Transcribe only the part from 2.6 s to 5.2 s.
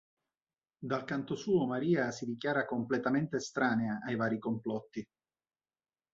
completamente estranea ai vari complotti.